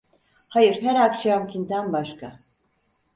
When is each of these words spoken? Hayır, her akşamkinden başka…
Hayır, 0.47 0.81
her 0.81 0.95
akşamkinden 0.95 1.93
başka… 1.93 2.39